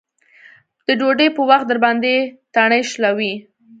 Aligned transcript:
د 0.85 0.87
ډوډۍ 0.99 1.27
په 1.35 1.41
وخت 1.49 1.65
درباندې 1.67 2.13
تڼۍ 2.53 2.81
شلوي. 2.91 3.33